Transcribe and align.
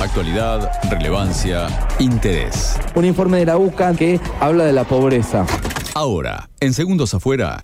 Actualidad, 0.00 0.70
relevancia, 0.90 1.66
interés. 1.98 2.78
Un 2.94 3.04
informe 3.04 3.38
de 3.38 3.46
la 3.46 3.58
UCA 3.58 3.94
que 3.94 4.20
habla 4.38 4.64
de 4.64 4.72
la 4.72 4.84
pobreza. 4.84 5.44
Ahora, 5.92 6.48
en 6.60 6.72
segundos 6.72 7.14
afuera, 7.14 7.60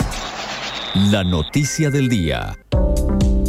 la 0.95 1.23
noticia 1.23 1.91
del 1.91 2.09
día. 2.09 2.57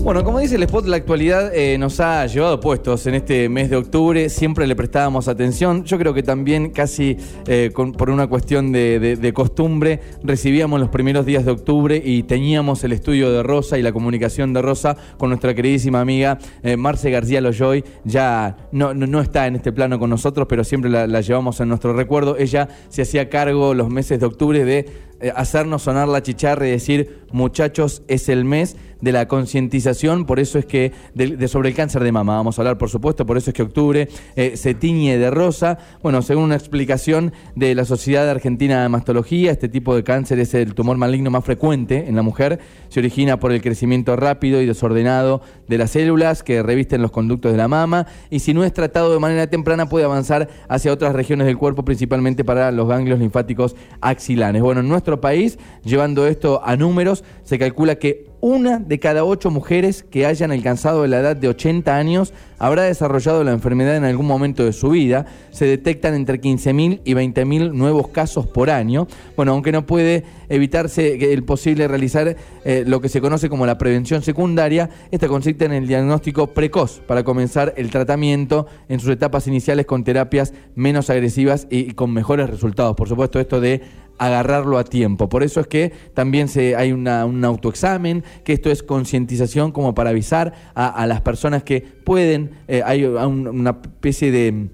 Bueno, 0.06 0.24
como 0.24 0.38
dice 0.38 0.56
el 0.56 0.62
spot, 0.62 0.86
la 0.86 0.98
actualidad 0.98 1.52
eh, 1.56 1.80
nos 1.80 2.00
ha 2.00 2.28
llevado 2.28 2.60
puestos 2.60 3.08
en 3.08 3.16
este 3.16 3.50
mes 3.50 3.72
de 3.72 3.76
octubre. 3.76 4.30
Siempre 4.30 4.68
le 4.68 4.76
prestábamos 4.76 5.28
atención. 5.28 5.84
Yo 5.84 5.98
creo 5.98 6.14
que 6.14 6.22
también 6.22 6.70
casi 6.70 7.18
eh, 7.48 7.72
por 7.74 8.12
una 8.12 8.28
cuestión 8.28 8.72
de, 8.72 9.32
costumbre 9.34 10.00
recibíamos 10.24 10.80
los 10.80 10.90
primeros 10.90 11.26
días 11.26 11.44
de 11.44 11.50
octubre 11.50 12.00
y 12.06 12.22
teníamos 12.22 12.84
el 12.84 12.92
estudio 12.92 13.32
de 13.32 13.42
Rosa 13.42 13.80
y 13.80 13.82
la 13.82 13.92
comunicación 13.92 14.54
de 14.54 14.62
Rosa 14.62 14.96
con 15.18 15.30
nuestra 15.30 15.56
queridísima 15.56 16.02
amiga 16.02 16.38
eh, 16.62 16.78
Marce 16.78 17.10
García 17.10 17.42
Loyoy. 17.42 17.84
Ya 18.04 18.58
no, 18.72 18.94
no, 18.94 19.22
está 19.22 19.48
en 19.48 19.56
este 19.56 19.72
plano 19.72 19.98
con 19.98 20.12
nosotros, 20.12 20.46
pero 20.48 20.64
siempre 20.64 20.92
la, 20.92 21.08
la 21.08 21.22
llevamos 21.22 21.60
en 21.62 21.70
nuestro 21.70 21.94
recuerdo. 21.94 22.38
Ella 22.38 22.70
se 22.90 23.02
hacía 23.02 23.28
cargo 23.28 23.74
los 23.74 23.90
meses 23.90 24.20
de 24.20 24.28
octubre 24.28 24.66
de 24.66 24.86
eh, 25.20 25.32
hacernos 25.36 25.84
sonar 25.84 26.08
la 26.08 26.22
chicharra 26.22 26.68
y 26.68 26.72
decir, 26.72 27.22
muchachos, 27.32 28.04
es 28.08 28.30
el 28.30 28.46
mes 28.46 28.76
de 29.02 29.12
la 29.12 29.28
concientización, 29.28 30.26
por 30.26 30.40
eso 30.40 30.58
es 30.58 30.66
que, 30.66 30.92
de, 31.14 31.48
sobre 31.48 31.70
el 31.70 31.76
cáncer 31.76 32.04
de 32.04 32.12
mama, 32.12 32.36
vamos 32.36 32.58
a 32.58 32.62
hablar 32.62 32.78
por 32.78 32.90
supuesto, 32.90 33.26
por 33.26 33.38
eso 33.38 33.52
es 33.52 33.54
que 33.54 33.62
octubre 33.62 34.10
eh, 34.36 34.58
se 34.58 34.74
tiñe 34.74 35.18
de 35.18 35.30
rosa. 35.30 35.78
Bueno, 36.02 36.22
según 36.22 36.46
una 36.46 36.56
explicación 36.56 37.34
de 37.56 37.76
la 37.76 37.86
Sociedad 37.86 38.30
Argentina 38.30 38.82
de 38.82 38.90
Mastología, 38.90 39.52
este 39.52 39.70
tipo 39.70 39.96
de 39.96 40.04
cáncer 40.04 40.40
es 40.40 40.54
el 40.54 40.74
tumor 40.74 40.98
maligno 40.98 41.30
más 41.30 41.46
frecuente 41.46 42.06
en 42.08 42.16
la 42.16 42.24
mujer, 42.24 42.60
se 42.96 43.02
origina 43.02 43.42
por 43.42 43.52
el 43.52 43.62
crecimiento 43.62 44.16
rápido 44.16 44.62
y 44.62 44.66
desordenado 44.66 45.42
de 45.68 45.78
las 45.78 45.92
células 45.92 46.44
que 46.44 46.64
revisten 46.64 47.02
los 47.02 47.12
conductos 47.12 47.52
de 47.52 47.58
la 47.58 47.68
mama, 47.68 48.08
y 48.30 48.40
si 48.40 48.54
no 48.54 48.64
es 48.64 48.72
tratado 48.72 49.12
de 49.12 49.20
manera 49.20 49.48
temprana 49.48 49.90
puede 49.90 50.06
avanzar 50.06 50.48
hacia 50.70 50.94
otras 50.94 51.12
regiones 51.12 51.46
del 51.46 51.58
cuerpo, 51.58 51.84
principalmente 51.84 52.46
para 52.46 52.72
los 52.72 52.88
ganglios 52.88 53.20
linfáticos 53.20 53.76
axilares. 54.00 54.62
Bueno, 54.62 54.80
en 54.80 54.88
nuestro 54.88 55.20
país, 55.20 55.60
llevando 55.84 56.26
esto 56.26 56.62
a 56.64 56.78
números, 56.78 57.26
se 57.44 57.60
calcula 57.60 57.96
que 57.96 58.30
una 58.42 58.80
de 58.80 59.00
cada 59.00 59.24
ocho 59.24 59.52
mujeres 59.52 60.04
que 60.04 60.26
hayan 60.26 60.52
alcanzado 60.52 61.06
la 61.08 61.20
edad 61.20 61.36
de 61.36 61.48
80 61.48 61.96
años 61.96 62.34
habrá 62.60 62.84
desarrollado 62.84 63.44
la 63.44 63.52
enfermedad 63.52 63.96
en 63.96 64.04
algún 64.04 64.28
momento 64.28 64.64
de 64.64 64.74
su 64.74 64.90
vida. 64.90 65.26
Se 65.52 65.66
detectan 65.66 66.14
entre 66.14 66.40
15.000 66.40 67.02
y 67.04 67.14
20.000 67.14 67.72
nuevos 67.74 68.10
casos 68.10 68.48
por 68.48 68.70
año. 68.70 69.08
Bueno, 69.36 69.54
aunque 69.54 69.72
no 69.72 69.86
puede 69.86 70.24
evitarse 70.50 71.34
el 71.34 71.44
posible 71.44 71.88
realizar 71.88 72.36
eh, 72.64 72.84
lo 72.86 73.02
que 73.02 73.10
se 73.10 73.22
conoce 73.22 73.50
como 73.50 73.66
la 73.66 73.78
prevención 73.78 74.22
secundaria, 74.22 74.90
esta 75.12 75.28
consiste 75.28 75.66
en 75.66 75.74
el 75.74 75.88
diagnóstico 75.88 76.48
precoz 76.48 77.02
para 77.06 77.24
comenzar 77.24 77.74
el 77.78 77.90
tratamiento 77.90 78.68
en 78.90 79.00
sus 79.00 79.10
etapas 79.10 79.48
iniciales 79.48 79.86
con 79.86 80.04
terapias 80.04 80.54
menos 80.76 81.10
agresivas 81.10 81.68
y 81.70 81.94
con 81.94 82.12
mejores 82.14 82.50
resultados. 82.50 82.96
Por 82.96 83.10
supuesto, 83.10 83.40
esto 83.40 83.60
de 83.60 83.82
agarrarlo 84.18 84.78
a 84.78 84.84
tiempo. 84.84 85.30
Por 85.30 85.44
eso 85.44 85.60
es 85.60 85.68
que 85.68 85.92
también 86.14 86.48
se, 86.48 86.76
hay 86.76 86.92
un 86.92 87.08
autoexamen, 87.08 88.24
que 88.44 88.54
esto 88.54 88.70
es 88.72 88.84
concientización 88.84 89.72
como 89.72 89.94
para 89.94 90.12
avisar 90.12 90.54
a, 90.74 91.06
las 91.08 91.22
personas 91.22 91.64
que 91.64 91.82
pueden, 91.82 92.52
eh, 92.68 92.82
hay 92.86 93.06
una 93.06 93.72
especie 93.72 94.32
de 94.32 94.70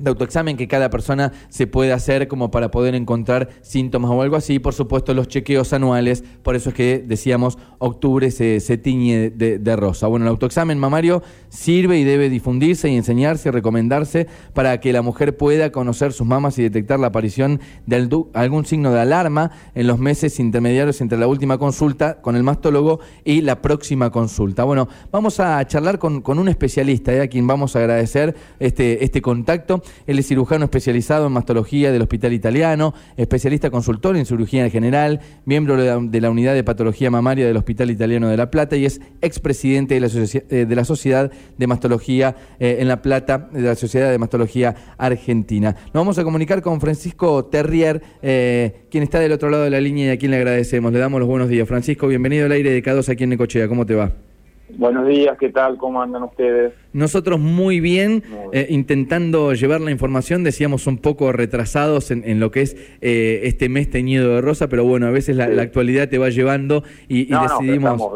de 0.00 0.08
autoexamen 0.08 0.56
que 0.56 0.68
cada 0.68 0.90
persona 0.90 1.32
se 1.48 1.66
puede 1.66 1.92
hacer 1.92 2.28
como 2.28 2.50
para 2.50 2.70
poder 2.70 2.94
encontrar 2.94 3.48
síntomas 3.62 4.10
o 4.10 4.22
algo 4.22 4.36
así. 4.36 4.58
Por 4.58 4.74
supuesto, 4.74 5.14
los 5.14 5.28
chequeos 5.28 5.72
anuales, 5.72 6.24
por 6.42 6.56
eso 6.56 6.70
es 6.70 6.74
que 6.74 7.04
decíamos 7.06 7.58
octubre 7.78 8.30
se, 8.30 8.60
tiñe 8.78 9.30
de, 9.30 9.76
rosa. 9.76 10.06
Bueno, 10.06 10.26
el 10.26 10.30
autoexamen 10.30 10.78
mamario 10.78 11.22
sirve 11.48 11.98
y 11.98 12.04
debe 12.04 12.28
difundirse 12.28 12.90
y 12.90 12.96
enseñarse 12.96 13.48
y 13.48 13.52
recomendarse 13.52 14.26
para 14.52 14.80
que 14.80 14.92
la 14.92 15.02
mujer 15.02 15.36
pueda 15.36 15.72
conocer 15.72 16.12
sus 16.12 16.26
mamas 16.26 16.58
y 16.58 16.62
detectar 16.62 16.98
la 17.00 17.08
aparición 17.08 17.60
de 17.86 18.08
algún 18.34 18.66
signo 18.66 18.92
de 18.92 19.00
alarma 19.00 19.50
en 19.74 19.86
los 19.86 19.98
meses 19.98 20.38
intermediarios 20.40 21.00
entre 21.00 21.18
la 21.18 21.26
última 21.26 21.58
consulta 21.58 22.20
con 22.20 22.36
el 22.36 22.42
mastólogo 22.42 23.00
y 23.24 23.40
la 23.40 23.62
próxima 23.62 24.10
consulta. 24.10 24.64
Bueno, 24.64 24.88
vamos 25.10 25.40
a 25.40 25.64
charlar 25.66 25.98
con, 25.98 26.22
un 26.26 26.48
especialista, 26.48 27.12
¿eh? 27.12 27.22
a 27.22 27.28
quien 27.28 27.46
vamos 27.46 27.76
a 27.76 27.80
agradecer 27.80 28.34
este, 28.58 29.04
este 29.04 29.20
contacto. 29.22 29.82
Él 30.06 30.18
es 30.18 30.26
cirujano 30.26 30.64
especializado 30.64 31.26
en 31.26 31.32
mastología 31.32 31.92
del 31.92 32.02
Hospital 32.02 32.32
Italiano, 32.32 32.94
especialista 33.16 33.70
consultor 33.70 34.16
en 34.16 34.26
cirugía 34.26 34.64
en 34.64 34.70
general, 34.70 35.20
miembro 35.44 35.76
de 35.76 36.20
la, 36.20 36.30
unidad 36.30 36.54
de 36.54 36.64
patología 36.64 37.10
mamaria 37.10 37.46
del 37.46 37.56
Hospital 37.56 37.90
Italiano 37.90 38.28
de 38.28 38.36
La 38.36 38.50
Plata 38.50 38.76
y 38.76 38.84
es 38.84 39.00
expresidente 39.20 39.94
de 39.94 40.00
la, 40.00 40.08
eh, 40.08 40.66
de 40.66 40.76
la 40.76 40.84
Sociedad 40.84 41.30
de 41.56 41.66
Mastología 41.66 42.36
eh, 42.58 42.78
en 42.80 42.88
La 42.88 43.02
Plata, 43.02 43.48
de 43.52 43.62
la 43.62 43.74
Sociedad 43.74 44.10
de 44.10 44.18
Mastología 44.18 44.74
Argentina. 44.98 45.74
Nos 45.86 45.94
vamos 45.94 46.18
a 46.18 46.24
comunicar 46.24 46.62
con 46.62 46.80
Francisco 46.80 47.44
Terrier, 47.46 48.02
eh, 48.22 48.86
quien 48.90 49.02
está 49.02 49.18
del 49.20 49.32
otro 49.32 49.50
lado 49.50 49.64
de 49.64 49.70
la 49.70 49.80
línea 49.80 50.06
y 50.06 50.10
a 50.10 50.18
quien 50.18 50.30
le 50.30 50.36
agradecemos. 50.36 50.92
Le 50.92 50.98
damos 50.98 51.20
los 51.20 51.28
buenos 51.28 51.48
días. 51.48 51.66
Francisco, 51.68 52.06
bienvenido 52.06 52.46
al 52.46 52.52
aire 52.52 52.70
de 52.70 52.82
K2 52.82 53.08
aquí 53.08 53.24
en 53.24 53.30
Necochea. 53.30 53.68
¿Cómo 53.68 53.86
te 53.86 53.94
va? 53.94 54.29
Buenos 54.76 55.06
días, 55.06 55.36
¿qué 55.38 55.50
tal? 55.50 55.76
¿Cómo 55.76 56.02
andan 56.02 56.22
ustedes? 56.24 56.72
Nosotros 56.92 57.38
muy 57.38 57.78
bien, 57.78 58.24
eh, 58.52 58.66
intentando 58.68 59.52
llevar 59.52 59.80
la 59.80 59.92
información, 59.92 60.42
decíamos 60.42 60.88
un 60.88 60.98
poco 60.98 61.30
retrasados 61.30 62.10
en, 62.10 62.40
lo 62.40 62.50
que 62.50 62.62
es 62.62 62.76
eh, 63.00 63.42
este 63.44 63.68
mes 63.68 63.90
teñido 63.90 64.34
de 64.34 64.40
rosa, 64.40 64.68
pero 64.68 64.84
bueno, 64.84 65.06
a 65.06 65.10
veces 65.10 65.36
la, 65.36 65.44
actualidad 65.62 66.08
te 66.08 66.18
va 66.18 66.30
llevando 66.30 66.82
y, 67.06 67.26
decidimos... 67.26 67.92
estamos 67.92 68.14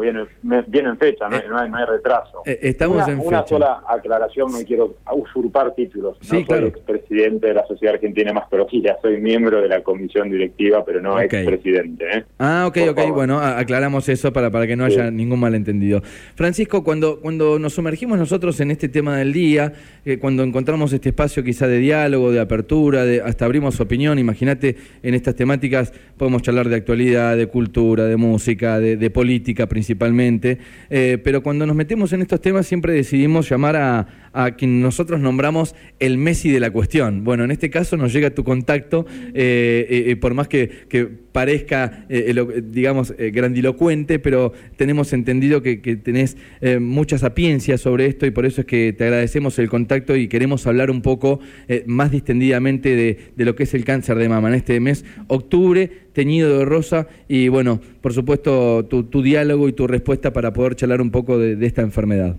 bien, 0.67 0.87
en 0.87 0.97
fecha, 0.97 1.29
no, 1.29 1.37
hay, 1.37 1.69
no 1.69 1.77
hay, 1.77 1.85
retraso. 1.85 2.41
Eh, 2.45 2.59
estamos 2.63 2.97
una, 2.97 3.13
en 3.13 3.19
una 3.19 3.47
sola 3.47 3.81
aclaración, 3.87 4.51
no 4.51 4.57
quiero 4.65 4.95
usurpar 5.13 5.73
títulos. 5.73 6.17
Sí, 6.21 6.45
no 6.49 6.55
soy 6.57 6.65
expresidente 6.65 7.47
de 7.47 7.53
la 7.53 7.65
Sociedad 7.67 7.95
Argentina 7.95 8.31
de 8.31 8.33
Mastología, 8.33 8.97
soy 9.01 9.21
miembro 9.21 9.61
de 9.61 9.69
la 9.69 9.81
comisión 9.83 10.29
directiva, 10.29 10.83
pero 10.83 11.01
no 11.01 11.19
expresidente. 11.19 12.25
Ah, 12.39 12.65
ok, 12.67 12.77
ok, 12.89 13.13
bueno, 13.13 13.39
aclaramos 13.39 14.09
eso 14.09 14.33
para, 14.33 14.51
para 14.51 14.67
que 14.67 14.75
no 14.75 14.83
haya 14.83 15.09
ningún 15.11 15.39
malentendido. 15.39 16.01
Francisco, 16.45 16.83
cuando, 16.83 17.19
cuando 17.21 17.57
nos 17.57 17.73
sumergimos 17.73 18.19
nosotros 18.19 18.59
en 18.59 18.69
este 18.69 18.87
tema 18.87 19.17
del 19.17 19.33
día, 19.33 19.73
eh, 20.05 20.19
cuando 20.19 20.43
encontramos 20.43 20.93
este 20.93 21.09
espacio 21.09 21.43
quizá 21.43 21.65
de 21.67 21.79
diálogo, 21.79 22.31
de 22.31 22.39
apertura, 22.39 23.03
de, 23.03 23.19
hasta 23.19 23.45
abrimos 23.45 23.79
opinión, 23.79 24.19
imagínate, 24.19 24.75
en 25.01 25.15
estas 25.15 25.33
temáticas 25.35 25.91
podemos 26.17 26.43
charlar 26.43 26.69
de 26.69 26.75
actualidad, 26.75 27.35
de 27.35 27.47
cultura, 27.47 28.05
de 28.05 28.15
música, 28.15 28.79
de, 28.79 29.09
política 29.09 29.65
principalmente, 29.65 30.59
eh, 30.91 31.17
pero 31.23 31.41
cuando 31.41 31.65
nos 31.65 31.75
metemos 31.75 32.13
en 32.13 32.21
estos 32.21 32.39
temas 32.39 32.67
siempre 32.67 32.93
decidimos 32.93 33.49
llamar 33.49 33.75
a, 33.75 34.07
a 34.35 34.51
quien 34.51 34.81
nosotros 34.81 35.19
nombramos 35.19 35.75
el 35.99 36.17
Messi 36.17 36.51
de 36.51 36.59
la 36.59 36.71
cuestión. 36.71 37.23
Bueno, 37.23 37.43
en 37.43 37.51
este 37.51 37.69
caso 37.69 37.97
nos 37.97 38.13
llega 38.13 38.29
tu 38.29 38.43
contacto, 38.43 39.05
eh, 39.33 40.15
por 40.21 40.33
más 40.33 40.47
que, 40.47 40.85
parezca, 41.31 42.05
digamos, 42.07 43.13
grandilocuente, 43.17 44.19
pero 44.19 44.53
tenemos 44.77 45.11
entendido 45.11 45.61
que, 45.61 45.81
que 45.81 45.97
tenés 45.97 46.37
eh, 46.61 46.79
mucha 46.79 47.17
sapiencia 47.17 47.77
sobre 47.77 48.05
esto 48.05 48.25
y 48.25 48.31
por 48.31 48.45
eso 48.45 48.61
es 48.61 48.67
que 48.67 48.93
te 48.93 49.03
agradecemos 49.03 49.59
el 49.59 49.69
contacto 49.69 50.15
y 50.15 50.27
queremos 50.27 50.65
hablar 50.67 50.91
un 50.91 51.01
poco 51.01 51.39
eh, 51.67 51.83
más 51.87 52.11
distendidamente 52.11 52.95
de, 52.95 53.45
lo 53.45 53.55
que 53.55 53.63
es 53.63 53.73
el 53.73 53.83
cáncer 53.83 54.17
de 54.17 54.29
mama 54.29 54.49
en 54.49 54.55
este 54.55 54.79
mes, 54.79 55.05
octubre, 55.27 55.91
teñido 56.13 56.57
de 56.57 56.65
rosa 56.65 57.07
y 57.27 57.47
bueno, 57.49 57.79
por 58.01 58.13
supuesto 58.13 58.85
tu, 58.85 59.21
diálogo 59.21 59.67
y 59.67 59.73
tu 59.73 59.87
respuesta 59.87 60.33
para 60.33 60.53
poder 60.53 60.75
charlar 60.75 61.01
un 61.01 61.11
poco 61.11 61.37
de, 61.37 61.65
esta 61.65 61.81
enfermedad. 61.81 62.35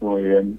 Muy 0.00 0.22
bien. 0.22 0.58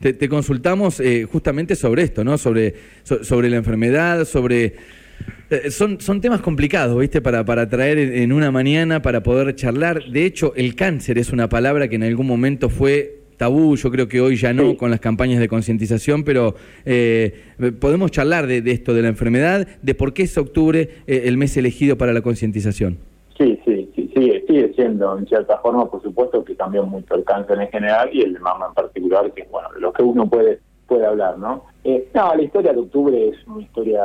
Te, 0.00 0.28
consultamos 0.28 0.98
eh, 1.00 1.26
justamente 1.30 1.76
sobre 1.76 2.02
esto, 2.02 2.24
¿no? 2.24 2.38
Sobre, 2.38 2.74
sobre 3.04 3.50
la 3.50 3.56
enfermedad, 3.56 4.24
sobre 4.24 4.74
eh, 5.50 5.70
son, 5.70 6.00
son 6.00 6.20
temas 6.20 6.40
complicados, 6.40 6.98
¿viste? 6.98 7.20
Para, 7.20 7.44
para 7.44 7.68
traer 7.68 7.98
en 7.98 8.32
una 8.32 8.50
mañana, 8.50 9.02
para 9.02 9.22
poder 9.22 9.54
charlar. 9.56 10.04
De 10.10 10.24
hecho, 10.24 10.54
el 10.56 10.74
cáncer 10.74 11.18
es 11.18 11.32
una 11.32 11.48
palabra 11.48 11.88
que 11.88 11.96
en 11.96 12.04
algún 12.04 12.26
momento 12.26 12.68
fue 12.70 13.20
tabú, 13.40 13.74
yo 13.74 13.90
creo 13.90 14.06
que 14.06 14.20
hoy 14.20 14.36
ya 14.36 14.52
no 14.52 14.76
con 14.76 14.90
las 14.90 15.00
campañas 15.00 15.40
de 15.40 15.48
concientización, 15.48 16.24
pero 16.24 16.54
eh, 16.84 17.32
podemos 17.80 18.10
charlar 18.10 18.46
de, 18.46 18.62
esto, 18.70 18.92
de 18.92 19.00
la 19.00 19.08
enfermedad, 19.08 19.66
de 19.80 19.94
por 19.94 20.12
qué 20.12 20.24
es 20.24 20.36
octubre 20.36 20.90
eh, 21.06 21.22
el 21.24 21.38
mes 21.38 21.56
elegido 21.56 21.96
para 21.96 22.12
la 22.12 22.20
concientización. 22.20 22.98
En 24.84 25.26
cierta 25.26 25.58
forma, 25.58 25.86
por 25.86 26.02
supuesto, 26.02 26.44
que 26.44 26.56
cambió 26.56 26.84
mucho 26.84 27.14
el 27.14 27.24
cáncer 27.24 27.60
en 27.60 27.68
general 27.68 28.10
y 28.12 28.22
el 28.22 28.34
de 28.34 28.40
mama 28.40 28.66
en 28.68 28.74
particular, 28.74 29.30
que 29.32 29.42
es 29.42 29.50
bueno, 29.50 29.68
de 29.72 29.80
lo 29.80 29.92
que 29.92 30.02
uno 30.02 30.28
puede, 30.28 30.60
puede 30.86 31.06
hablar, 31.06 31.38
¿no? 31.38 31.64
no, 32.14 32.34
la 32.34 32.42
historia 32.42 32.72
de 32.72 32.80
octubre 32.80 33.28
es 33.28 33.46
una 33.46 33.62
historia 33.62 34.04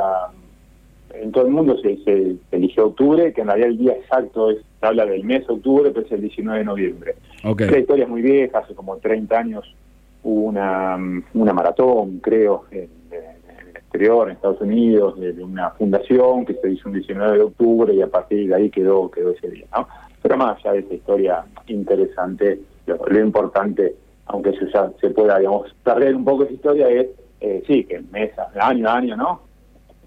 en 1.20 1.32
todo 1.32 1.46
el 1.46 1.52
mundo 1.52 1.76
se, 1.78 1.96
se, 2.04 2.36
eligió 2.50 2.86
octubre, 2.86 3.32
que 3.32 3.40
en 3.40 3.46
realidad 3.46 3.70
el 3.70 3.78
día 3.78 3.92
exacto 3.92 4.50
es, 4.50 4.58
se 4.80 4.86
habla 4.86 5.06
del 5.06 5.24
mes 5.24 5.48
octubre, 5.48 5.90
pero 5.90 6.06
es 6.06 6.12
el 6.12 6.20
19 6.22 6.58
de 6.58 6.64
noviembre. 6.64 7.14
Okay. 7.44 7.70
La 7.70 7.78
historia 7.78 8.04
es 8.04 8.10
muy 8.10 8.22
vieja, 8.22 8.58
hace 8.58 8.74
como 8.74 8.96
30 8.96 9.38
años 9.38 9.74
hubo 10.22 10.42
una, 10.42 10.98
una 11.34 11.52
maratón, 11.52 12.18
creo, 12.18 12.64
en, 12.70 12.90
el 13.10 13.76
exterior, 13.76 14.28
en 14.28 14.36
Estados 14.36 14.60
Unidos, 14.60 15.18
de, 15.20 15.32
una 15.42 15.70
fundación 15.70 16.44
que 16.44 16.54
se 16.54 16.70
hizo 16.70 16.88
un 16.88 16.94
19 16.94 17.38
de 17.38 17.44
octubre 17.44 17.94
y 17.94 18.02
a 18.02 18.08
partir 18.08 18.48
de 18.48 18.54
ahí 18.54 18.70
quedó, 18.70 19.10
quedó 19.10 19.30
ese 19.30 19.48
día. 19.48 19.66
¿no? 19.74 19.86
Pero 20.26 20.38
más 20.38 20.58
allá 20.58 20.72
de 20.72 20.78
esa 20.80 20.94
historia 20.94 21.44
interesante, 21.68 22.60
lo, 22.86 23.20
importante 23.20 23.94
aunque 24.26 24.52
se, 24.54 24.66
se 25.00 25.10
pueda, 25.10 25.38
digamos, 25.38 25.72
perder 25.84 26.16
un 26.16 26.24
poco 26.24 26.42
esa 26.42 26.52
historia, 26.52 26.88
es, 26.88 27.06
eh, 27.40 27.62
sí, 27.64 27.84
que 27.84 28.00
mes, 28.10 28.32
año 28.60 28.88
a 28.88 28.96
año, 28.96 29.16
¿no? 29.16 29.42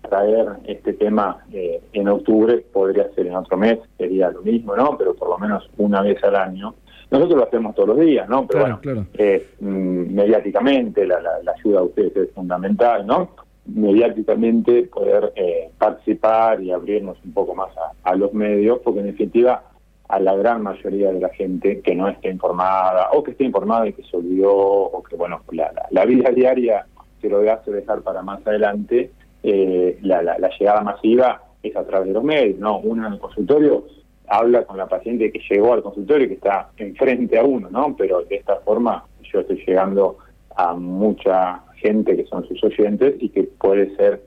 Traer 0.01 0.47
este 0.65 0.91
tema 0.91 1.45
eh, 1.53 1.81
en 1.93 2.09
octubre 2.09 2.57
podría 2.73 3.09
ser 3.13 3.27
en 3.27 3.35
otro 3.35 3.55
mes, 3.55 3.79
sería 3.97 4.29
lo 4.29 4.41
mismo, 4.41 4.75
¿no? 4.75 4.97
Pero 4.97 5.13
por 5.13 5.29
lo 5.29 5.37
menos 5.37 5.69
una 5.77 6.01
vez 6.01 6.21
al 6.21 6.35
año. 6.35 6.75
Nosotros 7.11 7.39
lo 7.39 7.45
hacemos 7.45 7.73
todos 7.73 7.89
los 7.89 7.99
días, 7.99 8.27
¿no? 8.27 8.45
Pero 8.45 8.59
bueno, 8.59 8.79
claro. 8.81 9.05
Eh, 9.13 9.51
mm, 9.61 10.13
mediáticamente 10.13 11.07
la, 11.07 11.21
la, 11.21 11.53
ayuda 11.57 11.79
a 11.79 11.83
ustedes 11.83 12.13
es 12.17 12.31
fundamental, 12.31 13.07
¿no? 13.07 13.29
Mediáticamente 13.67 14.83
poder 14.83 15.31
eh, 15.37 15.71
participar 15.77 16.61
y 16.61 16.71
abrirnos 16.71 17.17
un 17.23 17.31
poco 17.31 17.55
más 17.55 17.69
a, 17.77 18.09
a 18.09 18.15
los 18.15 18.33
medios, 18.33 18.79
porque 18.83 18.99
en 18.99 19.05
definitiva 19.05 19.63
a 20.09 20.19
la 20.19 20.35
gran 20.35 20.63
mayoría 20.63 21.11
de 21.11 21.19
la 21.19 21.29
gente 21.29 21.81
que 21.81 21.95
no 21.95 22.09
esté 22.09 22.29
informada 22.29 23.09
o 23.13 23.23
que 23.23 23.31
esté 23.31 23.43
informada 23.43 23.87
y 23.87 23.93
que 23.93 24.03
se 24.03 24.17
olvidó 24.17 24.51
o 24.51 25.03
que, 25.03 25.15
bueno, 25.15 25.41
la, 25.51 25.71
la, 25.91 26.05
vida 26.05 26.31
diaria 26.35 26.85
se 27.21 27.29
lo 27.29 27.39
hace 27.51 27.71
dejar 27.71 28.01
para 28.01 28.23
más 28.23 28.45
adelante, 28.45 29.11
eh, 29.43 29.99
la, 30.01 30.23
la, 30.23 30.49
llegada 30.57 30.81
masiva 30.81 31.43
es 31.61 31.75
a 31.75 31.85
través 31.85 32.07
de 32.07 32.13
los 32.13 32.23
medios, 32.23 32.57
¿no? 32.57 32.79
Uno 32.79 33.05
en 33.05 33.13
el 33.13 33.19
consultorio 33.19 33.85
habla 34.27 34.63
con 34.63 34.77
la 34.77 34.87
paciente 34.87 35.31
que 35.31 35.41
llegó 35.47 35.73
al 35.73 35.83
consultorio 35.83 36.25
y 36.25 36.29
que 36.29 36.35
está 36.35 36.69
enfrente 36.77 37.37
a 37.37 37.43
uno, 37.43 37.69
¿no? 37.69 37.95
Pero 37.95 38.23
de 38.23 38.35
esta 38.35 38.55
forma 38.57 39.05
yo 39.31 39.41
estoy 39.41 39.63
llegando 39.65 40.17
a 40.55 40.73
mucha 40.73 41.61
gente 41.75 42.15
que 42.15 42.25
son 42.25 42.47
sus 42.47 42.63
oyentes 42.63 43.15
y 43.19 43.29
que 43.29 43.43
puede 43.43 43.95
ser 43.95 44.23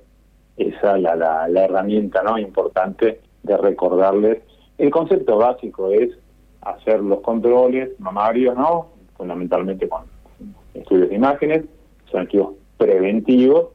esa 0.57 0.97
la, 0.97 1.17
la, 1.17 1.49
la 1.49 1.65
herramienta 1.65 2.23
no 2.23 2.39
importante 2.39 3.21
de 3.43 3.57
recordarles 3.57 4.39
el 4.79 4.91
concepto 4.91 5.37
básico 5.39 5.91
es 5.91 6.11
hacer 6.61 7.01
los 7.01 7.21
controles 7.21 7.91
mamarios, 7.99 8.57
¿no? 8.57 8.89
Fundamentalmente 9.17 9.89
con 9.89 10.03
estudios 10.75 11.11
de 11.11 11.17
imágenes, 11.17 11.65
son 12.11 12.23
estudios 12.23 12.49
preventivos 12.79 13.69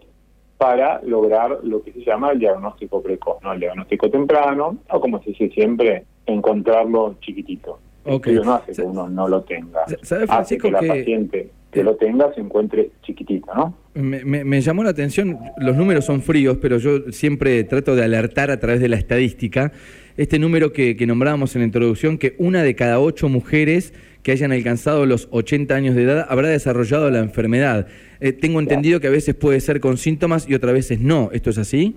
para 0.57 1.01
lograr 1.03 1.59
lo 1.63 1.83
que 1.83 1.93
se 1.93 2.03
llama 2.03 2.31
el 2.31 2.39
diagnóstico 2.39 3.01
precoz, 3.01 3.41
¿no? 3.43 3.53
El 3.53 3.59
diagnóstico 3.59 4.09
temprano, 4.09 4.77
o 4.89 4.99
como 4.99 5.21
se 5.21 5.31
dice 5.31 5.49
siempre, 5.49 6.05
encontrarlo 6.25 7.15
chiquitito. 7.21 7.79
Okay. 8.09 8.35
no 8.35 8.53
hace 8.53 8.71
que 8.71 8.81
uno 8.83 9.09
no 9.09 9.27
lo 9.27 9.41
tenga. 9.41 9.85
¿Sabe, 10.01 10.27
Francisco, 10.27 10.29
hace 10.29 10.57
que 10.57 10.71
la 10.71 10.93
paciente 10.93 11.49
que 11.69 11.83
lo 11.83 11.97
tenga 11.97 12.33
se 12.33 12.39
encuentre 12.39 12.91
chiquitito, 13.03 13.53
¿no? 13.53 13.73
Me, 13.93 14.23
me, 14.23 14.61
llamó 14.61 14.83
la 14.83 14.91
atención, 14.91 15.37
los 15.57 15.75
números 15.75 16.05
son 16.05 16.21
fríos, 16.21 16.57
pero 16.61 16.77
yo 16.77 17.11
siempre 17.11 17.63
trato 17.65 17.95
de 17.95 18.03
alertar 18.03 18.49
a 18.49 18.59
través 18.59 18.79
de 18.79 18.87
la 18.87 18.95
estadística 18.95 19.73
este 20.17 20.39
número 20.39 20.73
que, 20.73 20.95
nombrábamos 21.07 21.55
en 21.55 21.61
la 21.61 21.67
introducción, 21.67 22.17
que 22.17 22.35
una 22.39 22.63
de 22.63 22.75
cada 22.75 22.99
ocho 22.99 23.29
mujeres 23.29 23.93
que 24.23 24.31
hayan 24.31 24.51
alcanzado 24.51 25.05
los 25.05 25.29
80 25.31 25.73
años 25.73 25.95
de 25.95 26.03
edad 26.03 26.25
habrá 26.27 26.49
desarrollado 26.49 27.09
la 27.11 27.19
enfermedad. 27.19 27.87
Eh, 28.19 28.33
tengo 28.33 28.59
entendido 28.59 28.99
que 28.99 29.07
a 29.07 29.11
veces 29.11 29.35
puede 29.35 29.61
ser 29.61 29.79
con 29.79 29.97
síntomas 29.97 30.49
y 30.49 30.55
otras 30.55 30.73
veces 30.73 30.99
no. 30.99 31.29
¿Esto 31.31 31.51
es 31.51 31.59
así? 31.59 31.95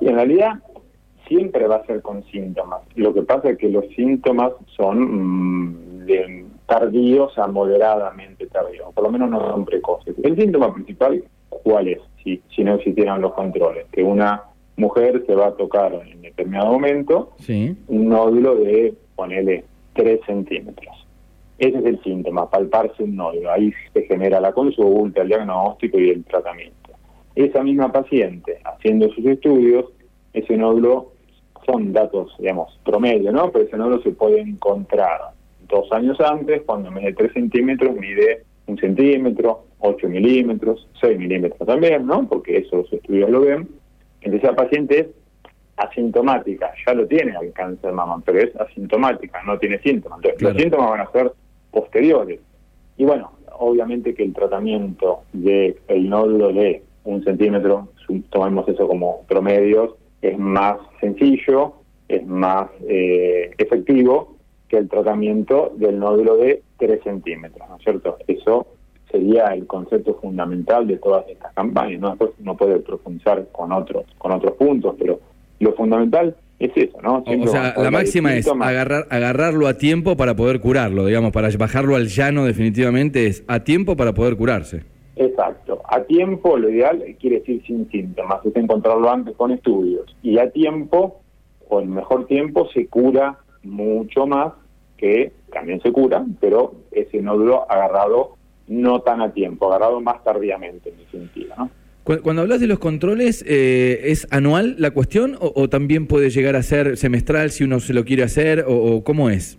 Y 0.00 0.08
en 0.08 0.16
realidad 0.16 0.54
siempre 1.28 1.66
va 1.66 1.76
a 1.76 1.86
ser 1.86 2.02
con 2.02 2.24
síntomas. 2.24 2.80
Lo 2.96 3.14
que 3.14 3.22
pasa 3.22 3.50
es 3.50 3.58
que 3.58 3.68
los 3.68 3.86
síntomas 3.94 4.52
son 4.76 5.70
mm, 5.70 5.76
tardíos 6.66 7.38
a 7.38 7.46
moderadamente 7.46 8.46
tardíos, 8.46 8.92
por 8.92 9.04
lo 9.04 9.10
menos 9.10 9.30
no 9.30 9.40
son 9.40 9.64
precoces. 9.64 10.14
El 10.22 10.36
síntoma 10.36 10.74
principal, 10.74 11.22
¿cuál 11.48 11.88
es? 11.88 12.00
Si, 12.22 12.42
si 12.54 12.64
no 12.64 12.74
existieran 12.74 13.20
los 13.20 13.34
controles, 13.34 13.86
que 13.92 14.02
una 14.02 14.42
mujer 14.76 15.24
se 15.26 15.34
va 15.34 15.48
a 15.48 15.56
tocar 15.56 15.92
en 16.06 16.22
determinado 16.22 16.72
momento 16.72 17.32
un 17.88 18.08
nódulo 18.08 18.56
de, 18.56 18.94
ponele, 19.14 19.64
3 19.94 20.20
centímetros. 20.26 20.94
Ese 21.58 21.78
es 21.78 21.84
el 21.86 22.02
síntoma, 22.02 22.50
palparse 22.50 23.02
un 23.02 23.16
nódulo. 23.16 23.50
Ahí 23.50 23.72
se 23.94 24.02
genera 24.02 24.40
la 24.40 24.52
consulta, 24.52 25.22
el 25.22 25.28
diagnóstico 25.28 25.98
y 25.98 26.10
el 26.10 26.24
tratamiento. 26.24 26.92
Esa 27.34 27.62
misma 27.62 27.90
paciente, 27.90 28.58
haciendo 28.64 29.08
sus 29.10 29.24
estudios, 29.24 29.86
ese 30.32 30.56
nódulo 30.56 31.12
son 31.64 31.92
datos, 31.92 32.34
digamos, 32.38 32.78
promedio, 32.84 33.32
¿no? 33.32 33.50
Pero 33.50 33.64
ese 33.64 33.76
nódulo 33.76 34.02
se 34.02 34.10
puede 34.10 34.40
encontrar 34.40 35.18
dos 35.66 35.90
años 35.92 36.20
antes, 36.20 36.62
cuando 36.62 36.88
en 36.88 36.94
vez 36.96 37.04
de 37.04 37.12
3 37.14 37.32
centímetros 37.32 37.96
mide 37.96 38.44
un 38.66 38.76
centímetro, 38.78 39.64
8 39.78 40.08
milímetros, 40.08 40.86
6 41.00 41.18
milímetros 41.18 41.66
también, 41.66 42.06
¿no? 42.06 42.28
Porque 42.28 42.58
eso 42.58 42.76
los 42.76 42.92
estudios 42.92 43.30
lo 43.30 43.40
ven 43.40 43.68
entonces 44.26 44.50
la 44.50 44.56
paciente 44.56 45.00
es 45.00 45.06
asintomática, 45.76 46.72
ya 46.84 46.94
lo 46.94 47.06
tiene 47.06 47.34
el 47.40 47.52
cáncer 47.52 47.90
de 47.90 47.96
mama, 47.96 48.20
pero 48.24 48.40
es 48.40 48.56
asintomática, 48.56 49.40
no 49.44 49.56
tiene 49.58 49.78
síntomas. 49.78 50.18
Entonces 50.18 50.42
los 50.42 50.56
síntomas 50.56 50.90
van 50.90 51.00
a 51.00 51.12
ser 51.12 51.32
posteriores. 51.70 52.40
Y 52.96 53.04
bueno, 53.04 53.32
obviamente 53.52 54.14
que 54.14 54.24
el 54.24 54.32
tratamiento 54.32 55.22
del 55.32 55.76
el 55.86 56.08
nódulo 56.08 56.52
de 56.52 56.82
un 57.04 57.22
centímetro, 57.22 57.88
tomemos 58.30 58.68
eso 58.68 58.88
como 58.88 59.22
promedios, 59.28 59.94
es 60.22 60.36
más 60.36 60.78
sencillo, 61.00 61.74
es 62.08 62.26
más 62.26 62.68
eh, 62.88 63.52
efectivo 63.58 64.34
que 64.68 64.78
el 64.78 64.88
tratamiento 64.88 65.72
del 65.76 66.00
nódulo 66.00 66.36
de 66.36 66.62
3 66.78 67.00
centímetros, 67.04 67.68
¿no 67.68 67.76
es 67.76 67.82
cierto? 67.84 68.18
Eso 68.26 68.66
sería 69.16 69.46
el 69.46 69.66
concepto 69.66 70.14
fundamental 70.20 70.86
de 70.86 70.98
todas 70.98 71.28
estas 71.28 71.52
campañas. 71.54 72.00
¿no? 72.00 72.10
Después 72.10 72.30
uno 72.40 72.56
puede 72.56 72.78
profundizar 72.80 73.46
con 73.52 73.72
otros, 73.72 74.04
con 74.18 74.32
otros 74.32 74.54
puntos, 74.54 74.94
pero 74.98 75.20
lo 75.58 75.72
fundamental 75.72 76.36
es 76.58 76.70
eso, 76.74 76.98
¿no? 77.02 77.22
o 77.26 77.46
sea, 77.48 77.74
la 77.76 77.90
máxima 77.90 78.34
es 78.34 78.48
agarrar, 78.48 79.06
agarrarlo 79.10 79.66
a 79.68 79.74
tiempo 79.74 80.16
para 80.16 80.36
poder 80.36 80.60
curarlo, 80.60 81.04
digamos, 81.04 81.30
para 81.30 81.50
bajarlo 81.58 81.96
al 81.96 82.06
llano 82.06 82.46
definitivamente 82.46 83.26
es 83.26 83.44
a 83.46 83.60
tiempo 83.60 83.94
para 83.94 84.14
poder 84.14 84.36
curarse. 84.36 84.84
Exacto, 85.16 85.82
a 85.86 86.00
tiempo 86.02 86.56
lo 86.56 86.70
ideal 86.70 87.02
quiere 87.20 87.40
decir 87.40 87.62
sin 87.66 87.90
síntomas, 87.90 88.44
es 88.44 88.56
encontrarlo 88.56 89.10
antes 89.10 89.36
con 89.36 89.50
estudios 89.50 90.16
y 90.22 90.38
a 90.38 90.50
tiempo, 90.50 91.20
o 91.68 91.80
en 91.80 91.92
mejor 91.92 92.26
tiempo, 92.26 92.68
se 92.72 92.86
cura 92.86 93.38
mucho 93.62 94.26
más 94.26 94.54
que 94.96 95.32
también 95.52 95.80
se 95.82 95.92
cura, 95.92 96.24
pero 96.40 96.72
ese 96.90 97.20
nódulo 97.20 97.70
agarrado 97.70 98.36
no 98.68 99.00
tan 99.00 99.20
a 99.20 99.32
tiempo, 99.32 99.68
agarrado 99.68 100.00
más 100.00 100.22
tardíamente 100.24 100.90
en 100.90 100.98
definitiva. 100.98 101.54
¿no? 101.56 101.70
Cuando 102.22 102.42
hablas 102.42 102.60
de 102.60 102.68
los 102.68 102.78
controles, 102.78 103.44
eh, 103.48 104.12
¿es 104.12 104.28
anual 104.30 104.76
la 104.78 104.92
cuestión 104.92 105.36
o, 105.40 105.68
también 105.68 106.06
puede 106.06 106.30
llegar 106.30 106.54
a 106.54 106.62
ser 106.62 106.96
semestral 106.96 107.50
si 107.50 107.64
uno 107.64 107.80
se 107.80 107.94
lo 107.94 108.04
quiere 108.04 108.22
hacer 108.22 108.64
o, 108.68 109.02
cómo 109.02 109.28
es? 109.28 109.58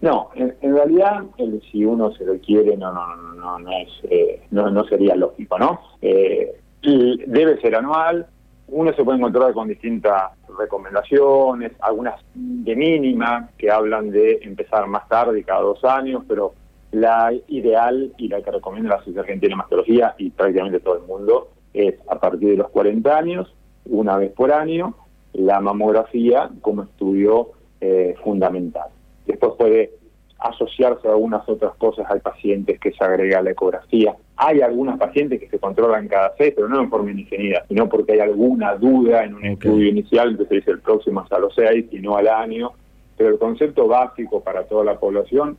No, 0.00 0.28
en, 0.36 0.54
realidad 0.62 1.24
el, 1.38 1.60
si 1.72 1.84
uno 1.84 2.12
se 2.12 2.24
lo 2.24 2.38
quiere 2.38 2.76
no 2.76 2.92
no 2.92 3.16
no 3.34 3.58
no, 3.58 3.70
es 3.72 3.88
eh, 4.10 4.42
no, 4.52 4.70
no 4.70 4.84
sería 4.84 5.16
lógico, 5.16 5.58
¿no? 5.58 5.80
Eh, 6.02 6.54
debe 6.82 7.60
ser 7.60 7.74
anual. 7.74 8.26
Uno 8.68 8.92
se 8.94 9.02
puede 9.02 9.18
encontrar 9.18 9.52
con 9.52 9.66
distintas 9.66 10.32
recomendaciones, 10.56 11.72
algunas 11.80 12.20
de 12.34 12.76
mínima 12.76 13.48
que 13.58 13.72
hablan 13.72 14.10
de 14.10 14.38
empezar 14.42 14.86
más 14.86 15.08
tarde, 15.08 15.42
cada 15.42 15.62
dos 15.62 15.84
años, 15.84 16.22
pero 16.28 16.54
la 16.96 17.30
ideal 17.48 18.14
y 18.16 18.28
la 18.28 18.40
que 18.40 18.50
recomienda 18.50 18.88
la 18.88 18.98
Sociedad 18.98 19.24
Argentina 19.24 19.50
de 19.50 19.56
Mastología 19.56 20.14
y 20.16 20.30
prácticamente 20.30 20.80
todo 20.80 20.96
el 20.96 21.02
mundo 21.02 21.50
es 21.74 21.94
a 22.08 22.18
partir 22.18 22.48
de 22.48 22.56
los 22.56 22.70
40 22.70 23.18
años, 23.18 23.54
una 23.84 24.16
vez 24.16 24.32
por 24.32 24.50
año, 24.50 24.94
la 25.34 25.60
mamografía 25.60 26.48
como 26.62 26.84
estudio 26.84 27.50
eh, 27.82 28.14
fundamental. 28.24 28.88
Después 29.26 29.52
puede 29.58 29.90
asociarse 30.38 31.06
a 31.06 31.10
algunas 31.10 31.46
otras 31.46 31.74
cosas. 31.76 32.06
Hay 32.08 32.20
pacientes 32.20 32.80
que 32.80 32.92
se 32.92 33.04
agrega 33.04 33.42
la 33.42 33.50
ecografía. 33.50 34.16
Hay 34.36 34.62
algunas 34.62 34.98
pacientes 34.98 35.38
que 35.38 35.50
se 35.50 35.58
controlan 35.58 36.08
cada 36.08 36.32
seis, 36.38 36.54
pero 36.56 36.66
no 36.66 36.80
en 36.80 36.88
forma 36.88 37.10
indefinida, 37.10 37.66
sino 37.68 37.90
porque 37.90 38.12
hay 38.12 38.20
alguna 38.20 38.74
duda 38.76 39.24
en 39.24 39.34
un 39.34 39.44
estudio 39.44 39.88
inicial, 39.88 40.38
se 40.48 40.54
dice 40.54 40.70
el 40.70 40.80
próximo 40.80 41.22
es 41.26 41.32
a 41.32 41.38
los 41.38 41.54
seis 41.54 41.84
y 41.90 41.98
no 41.98 42.16
al 42.16 42.28
año. 42.28 42.72
Pero 43.18 43.30
el 43.30 43.38
concepto 43.38 43.86
básico 43.86 44.42
para 44.42 44.64
toda 44.64 44.84
la 44.84 44.98
población 44.98 45.58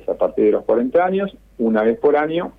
es 0.00 0.08
a 0.08 0.14
partir 0.14 0.46
de 0.46 0.52
los 0.52 0.64
40 0.64 1.04
años, 1.04 1.36
una 1.58 1.82
vez 1.82 1.98
por 1.98 2.16
año, 2.16 2.52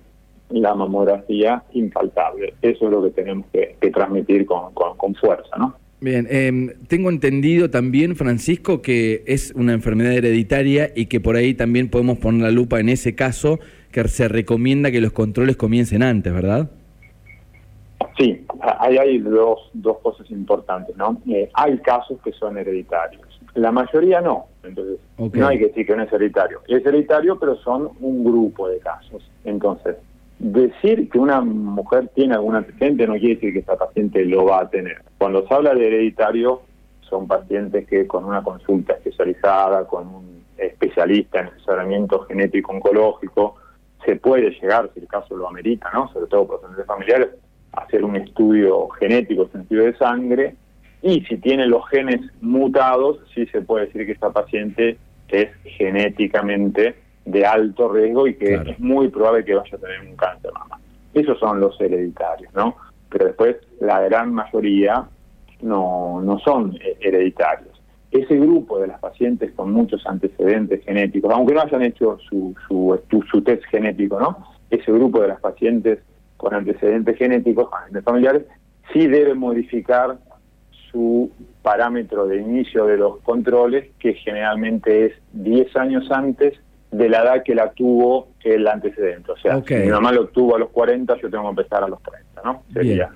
la 0.50 0.74
mamografía 0.74 1.62
infaltable. 1.72 2.54
Eso 2.62 2.86
es 2.86 2.90
lo 2.90 3.02
que 3.02 3.10
tenemos 3.10 3.46
que, 3.52 3.76
transmitir 3.92 4.46
con, 4.46 4.72
con, 4.74 5.14
fuerza, 5.14 5.56
¿no? 5.58 5.74
Bien, 6.00 6.26
em, 6.30 6.70
tengo 6.88 7.10
entendido 7.10 7.70
también, 7.70 8.16
Francisco, 8.16 8.80
que 8.80 9.22
es 9.26 9.52
una 9.54 9.74
enfermedad 9.74 10.12
hereditaria 10.12 10.90
y 10.94 11.06
que 11.06 11.20
por 11.20 11.36
ahí 11.36 11.54
también 11.54 11.90
podemos 11.90 12.18
poner 12.18 12.42
la 12.42 12.50
lupa 12.50 12.80
en 12.80 12.88
ese 12.88 13.14
caso, 13.14 13.58
que 13.92 14.06
se 14.08 14.28
recomienda 14.28 14.90
que 14.90 15.00
los 15.00 15.12
controles 15.12 15.56
comiencen 15.56 16.02
antes, 16.02 16.32
¿verdad? 16.32 16.70
Sí, 18.18 18.44
hay, 18.78 18.96
hay 18.96 19.18
dos, 19.18 19.70
dos 19.74 19.98
cosas 19.98 20.30
importantes, 20.30 20.96
¿no? 20.96 21.20
Eh, 21.28 21.50
hay 21.54 21.78
casos 21.78 22.18
que 22.22 22.32
son 22.32 22.56
hereditarios 22.56 23.29
la 23.54 23.72
mayoría 23.72 24.20
no, 24.20 24.46
entonces 24.62 24.98
no 25.16 25.48
hay 25.48 25.58
que 25.58 25.66
decir 25.68 25.86
que 25.86 25.96
no 25.96 26.02
es 26.02 26.12
hereditario. 26.12 26.60
Es 26.68 26.84
hereditario, 26.84 27.38
pero 27.38 27.56
son 27.56 27.90
un 28.00 28.24
grupo 28.24 28.68
de 28.68 28.78
casos. 28.78 29.28
Entonces, 29.44 29.96
decir 30.38 31.08
que 31.10 31.18
una 31.18 31.40
mujer 31.40 32.08
tiene 32.14 32.34
algún 32.34 32.56
antecedente 32.56 33.06
no 33.06 33.14
quiere 33.14 33.34
decir 33.34 33.52
que 33.52 33.58
esa 33.60 33.76
paciente 33.76 34.24
lo 34.24 34.44
va 34.46 34.62
a 34.62 34.70
tener. 34.70 35.02
Cuando 35.18 35.46
se 35.46 35.54
habla 35.54 35.74
de 35.74 35.86
hereditario, 35.86 36.62
son 37.02 37.26
pacientes 37.26 37.86
que 37.86 38.06
con 38.06 38.24
una 38.24 38.42
consulta 38.42 38.94
especializada, 38.94 39.86
con 39.86 40.06
un 40.08 40.44
especialista 40.56 41.40
en 41.40 41.46
asesoramiento 41.48 42.20
genético 42.20 42.72
oncológico, 42.72 43.56
se 44.04 44.16
puede 44.16 44.50
llegar, 44.50 44.90
si 44.94 45.00
el 45.00 45.08
caso 45.08 45.36
lo 45.36 45.48
amerita, 45.48 45.90
¿no? 45.92 46.10
sobre 46.12 46.26
todo 46.26 46.46
por 46.46 46.76
los 46.76 46.86
familiares, 46.86 47.28
a 47.72 47.82
hacer 47.82 48.04
un 48.04 48.16
estudio 48.16 48.88
genético, 48.90 49.48
sentido 49.48 49.84
de 49.84 49.96
sangre, 49.96 50.56
y 51.02 51.22
si 51.22 51.38
tiene 51.38 51.66
los 51.66 51.88
genes 51.88 52.20
mutados, 52.40 53.18
sí 53.34 53.46
se 53.46 53.62
puede 53.62 53.86
decir 53.86 54.06
que 54.06 54.12
esta 54.12 54.30
paciente 54.30 54.98
es 55.28 55.48
genéticamente 55.64 56.96
de 57.24 57.46
alto 57.46 57.92
riesgo 57.92 58.26
y 58.26 58.34
que 58.34 58.54
es 58.54 58.78
muy 58.80 59.08
probable 59.08 59.44
que 59.44 59.54
vaya 59.54 59.76
a 59.76 59.80
tener 59.80 60.00
un 60.00 60.16
cáncer 60.16 60.52
mama. 60.52 60.78
Esos 61.14 61.38
son 61.38 61.60
los 61.60 61.80
hereditarios, 61.80 62.52
¿no? 62.54 62.76
Pero 63.08 63.26
después 63.26 63.56
la 63.80 64.00
gran 64.00 64.32
mayoría 64.32 65.08
no, 65.62 66.20
no 66.22 66.38
son 66.40 66.76
hereditarios. 67.00 67.80
Ese 68.10 68.36
grupo 68.36 68.78
de 68.80 68.88
las 68.88 68.98
pacientes 68.98 69.52
con 69.52 69.72
muchos 69.72 70.04
antecedentes 70.06 70.84
genéticos, 70.84 71.32
aunque 71.32 71.54
no 71.54 71.62
hayan 71.62 71.82
hecho 71.82 72.18
su, 72.28 72.54
su, 72.66 72.98
su 73.30 73.42
test 73.42 73.64
genético, 73.66 74.18
¿no? 74.18 74.44
Ese 74.68 74.90
grupo 74.92 75.20
de 75.20 75.28
las 75.28 75.40
pacientes 75.40 76.00
con 76.36 76.54
antecedentes 76.54 77.16
genéticos, 77.16 77.68
familiares, 78.04 78.42
sí 78.92 79.06
debe 79.06 79.34
modificar 79.34 80.18
su 80.90 81.30
parámetro 81.62 82.26
de 82.26 82.38
inicio 82.38 82.86
de 82.86 82.96
los 82.96 83.18
controles, 83.20 83.90
que 83.98 84.14
generalmente 84.14 85.06
es 85.06 85.12
10 85.32 85.76
años 85.76 86.10
antes 86.10 86.54
de 86.90 87.08
la 87.08 87.22
edad 87.22 87.42
que 87.44 87.54
la 87.54 87.70
tuvo 87.72 88.28
el 88.42 88.66
antecedente. 88.66 89.30
O 89.32 89.36
sea, 89.36 89.62
si 89.66 89.74
mi 89.74 89.88
mamá 89.88 90.12
lo 90.12 90.28
tuvo 90.28 90.56
a 90.56 90.58
los 90.58 90.70
40, 90.70 91.16
yo 91.20 91.30
tengo 91.30 91.44
que 91.44 91.60
empezar 91.60 91.84
a 91.84 91.88
los 91.88 92.02
30, 92.02 92.42
¿no? 92.44 92.62
Sería. 92.72 93.10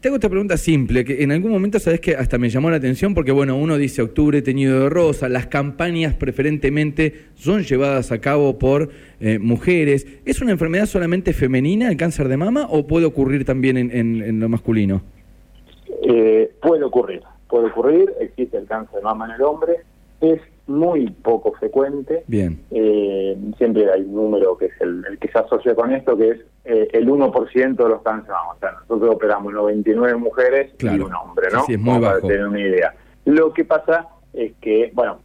Tengo 0.00 0.16
esta 0.16 0.28
pregunta 0.28 0.56
simple, 0.56 1.04
que 1.04 1.22
en 1.22 1.30
algún 1.30 1.52
momento 1.52 1.78
sabes 1.78 2.00
que 2.00 2.16
hasta 2.16 2.38
me 2.38 2.50
llamó 2.50 2.70
la 2.70 2.76
atención 2.76 3.14
porque, 3.14 3.30
bueno, 3.30 3.56
uno 3.56 3.78
dice 3.78 4.02
octubre 4.02 4.42
teñido 4.42 4.80
de 4.80 4.88
rosa, 4.88 5.28
las 5.28 5.46
campañas 5.46 6.14
preferentemente 6.14 7.26
son 7.34 7.62
llevadas 7.62 8.10
a 8.10 8.20
cabo 8.20 8.58
por 8.58 8.90
eh, 9.20 9.38
mujeres. 9.38 10.08
¿Es 10.24 10.42
una 10.42 10.50
enfermedad 10.50 10.86
solamente 10.86 11.32
femenina 11.32 11.88
el 11.88 11.96
cáncer 11.96 12.26
de 12.26 12.36
mama 12.36 12.66
o 12.68 12.88
puede 12.88 13.06
ocurrir 13.06 13.44
también 13.44 13.76
en, 13.76 14.40
lo 14.40 14.48
masculino? 14.48 15.02
Eh, 16.10 16.54
puede 16.62 16.84
ocurrir, 16.84 17.22
puede 17.50 17.66
ocurrir, 17.66 18.14
existe 18.18 18.56
el 18.56 18.66
cáncer 18.66 18.96
de 18.96 19.02
mama 19.02 19.26
en 19.26 19.32
el 19.32 19.42
hombre, 19.42 19.76
es 20.22 20.40
muy 20.66 21.10
poco 21.10 21.52
frecuente. 21.52 22.24
Bien. 22.26 22.64
Eh, 22.70 23.36
siempre 23.58 23.92
hay 23.92 24.00
un 24.02 24.14
número 24.14 24.56
que 24.56 24.66
es 24.66 24.80
el, 24.80 25.04
que 25.20 25.28
se 25.28 25.38
asocia 25.38 25.74
con 25.74 25.92
esto, 25.92 26.16
que 26.16 26.30
es 26.30 26.38
eh, 26.64 26.88
el 26.92 27.06
1% 27.06 27.76
de 27.76 27.88
los 27.88 28.00
cánceres. 28.00 28.36
O 28.54 28.58
sea, 28.58 28.72
nosotros 28.72 29.16
operamos 29.16 29.52
99 29.52 30.16
mujeres 30.16 30.72
y 30.78 30.86
un 30.98 31.14
hombre, 31.14 31.48
¿no? 31.52 31.64
Sí, 31.64 31.74
es 31.74 31.80
muy 31.80 31.98
bajo. 31.98 32.20
Para 32.20 32.20
tener 32.20 32.46
una 32.46 32.60
idea. 32.60 32.94
Lo 33.26 33.52
que 33.52 33.66
pasa 33.66 34.08
es 34.32 34.52
que, 34.62 34.90
bueno, 34.94 35.18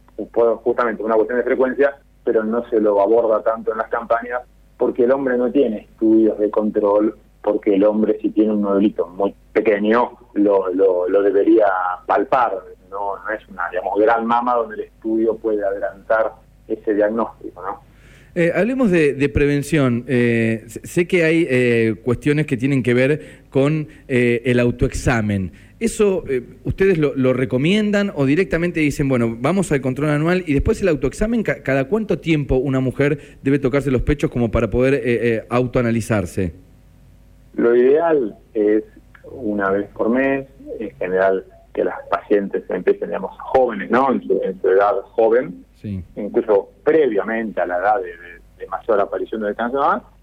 justamente 0.62 1.02
una 1.02 1.14
cuestión 1.14 1.38
de 1.38 1.44
frecuencia, 1.44 1.96
pero 2.24 2.44
no 2.44 2.68
se 2.68 2.78
lo 2.78 3.00
aborda 3.00 3.42
tanto 3.42 3.72
en 3.72 3.78
las 3.78 3.88
campañas 3.88 4.42
porque 4.76 5.04
el 5.04 5.12
hombre 5.12 5.38
no 5.38 5.50
tiene 5.50 5.78
estudios 5.78 6.38
de 6.38 6.50
control, 6.50 7.16
porque 7.44 7.74
el 7.74 7.84
hombre 7.84 8.18
si 8.20 8.30
tiene 8.30 8.52
un 8.52 8.62
nodulito 8.62 9.06
muy 9.06 9.34
pequeño 9.52 10.12
lo, 10.32 10.72
lo, 10.72 11.08
lo 11.08 11.22
debería 11.22 11.66
palpar, 12.06 12.52
no, 12.90 13.14
es 13.30 13.46
una 13.48 13.68
digamos, 13.70 14.00
gran 14.00 14.26
mama 14.26 14.54
donde 14.54 14.76
el 14.76 14.80
estudio 14.82 15.36
puede 15.36 15.64
adelantar 15.64 16.32
ese 16.66 16.94
diagnóstico, 16.94 17.62
¿no? 17.62 17.94
Eh, 18.36 18.52
hablemos 18.52 18.90
de, 18.90 19.28
prevención. 19.28 20.04
Eh, 20.08 20.64
sé 20.66 21.06
que 21.06 21.22
hay 21.24 21.46
eh, 21.48 21.94
cuestiones 22.02 22.46
que 22.46 22.56
tienen 22.56 22.82
que 22.82 22.92
ver 22.92 23.44
con 23.48 23.86
el 24.08 24.58
autoexamen. 24.58 25.52
¿Eso 25.78 26.24
ustedes 26.64 26.98
lo, 26.98 27.32
recomiendan 27.32 28.10
o 28.14 28.26
directamente 28.26 28.80
dicen, 28.80 29.08
bueno, 29.08 29.36
vamos 29.38 29.70
al 29.70 29.80
control 29.80 30.10
anual 30.10 30.42
y 30.46 30.54
después 30.54 30.82
el 30.82 30.88
autoexamen, 30.88 31.44
¿cada 31.44 31.84
cuánto 31.84 32.18
tiempo 32.18 32.56
una 32.56 32.80
mujer 32.80 33.38
debe 33.42 33.60
tocarse 33.60 33.92
los 33.92 34.02
pechos 34.02 34.30
como 34.30 34.50
para 34.50 34.68
poder 34.68 35.46
autoanalizarse? 35.48 36.54
Lo 37.54 37.74
ideal 37.74 38.36
es 38.52 38.84
una 39.24 39.70
vez 39.70 39.88
por 39.90 40.08
mes, 40.08 40.48
en 40.78 40.90
general 40.96 41.44
que 41.72 41.84
las 41.84 41.96
pacientes 42.08 42.68
empiecen, 42.70 43.08
digamos, 43.08 43.36
jóvenes, 43.40 43.90
¿no? 43.90 44.12
En 44.12 44.22
su, 44.22 44.68
edad 44.68 44.94
joven, 45.12 45.64
incluso 46.16 46.70
previamente 46.84 47.60
a 47.60 47.66
la 47.66 47.78
edad 47.78 48.00
de, 48.00 48.66
mayor 48.68 48.98
aparición 48.98 49.42
del 49.42 49.54
cáncer 49.54 49.80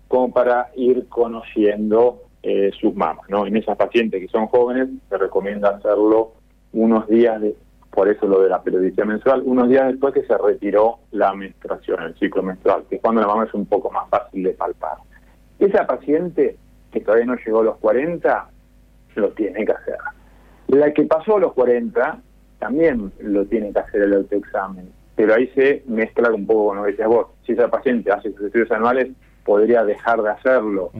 como 0.08 0.34
para 0.34 0.72
ir 0.76 1.08
conociendo 1.10 2.24
eh, 2.42 2.72
sus 2.80 2.96
mamas, 2.96 3.30
¿no? 3.30 3.46
En 3.46 3.56
esas 3.56 3.78
pacientes 3.78 4.20
que 4.20 4.28
son 4.30 4.48
jóvenes 4.48 4.90
se 5.10 5.18
recomienda 5.18 5.70
hacerlo 5.70 6.34
unos 6.74 7.08
días, 7.08 7.40
de, 7.40 7.56
por 7.92 8.10
eso 8.10 8.26
lo 8.26 8.42
de 8.42 8.50
la 8.50 8.64
periodicidad 8.64 9.06
menstrual, 9.06 9.44
unos 9.46 9.70
días 9.70 9.88
después 9.88 10.14
que 10.14 10.24
se 10.24 10.38
retiró 10.38 11.00
la 11.12 11.34
menstruación, 11.34 12.02
el 12.02 12.16
ciclo 12.18 12.42
menstrual, 12.42 12.86
que 12.90 12.96
es 12.96 13.02
cuando 13.02 13.22
la 13.22 13.28
mama 13.28 13.44
es 13.44 13.54
un 13.54 13.66
poco 13.68 13.92
más 13.92 14.10
fácil 14.10 14.44
de 14.44 14.54
palpar. 14.54 14.98
Esa 15.60 15.86
paciente 15.86 16.58
que 16.92 17.02
todavía 17.02 17.26
no 17.26 17.36
llegó 17.36 17.62
a 17.62 17.66
los 17.66 17.78
40, 17.78 18.50
lo 19.16 19.30
tiene 19.30 19.66
que 19.66 19.72
hacer. 19.72 19.98
La 20.68 20.94
que 20.94 21.04
pasó 21.04 21.38
a 21.38 21.40
los 21.40 21.54
40 21.54 22.20
también 22.60 23.12
lo 23.20 23.46
tiene 23.46 23.74
que 23.74 23.80
hacer 23.80 24.04
el 24.04 24.14
autoexamen, 24.14 24.90
pero 25.16 25.34
ahí 25.34 25.48
se 25.56 25.84
mezcla 25.88 26.32
un 26.32 26.46
poco 26.46 26.68
con 26.68 26.78
lo 26.78 26.84
que 26.84 26.92
decías 26.92 27.10
vos. 27.10 27.28
Si 27.46 27.54
esa 27.54 27.70
paciente 27.70 28.12
hace 28.12 28.32
sus 28.34 28.46
estudios 28.46 28.72
anuales, 28.72 29.10
podría 29.44 29.84
dejar 29.84 30.22
de 30.22 30.30
hacerlo. 30.30 30.92